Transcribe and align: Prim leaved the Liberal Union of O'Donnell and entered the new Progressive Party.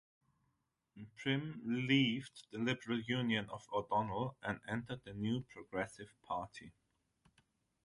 Prim 1.15 1.61
leaved 1.63 2.47
the 2.51 2.57
Liberal 2.57 3.01
Union 3.01 3.47
of 3.51 3.67
O'Donnell 3.71 4.35
and 4.41 4.59
entered 4.67 5.03
the 5.03 5.13
new 5.13 5.41
Progressive 5.43 6.11
Party. 6.23 6.73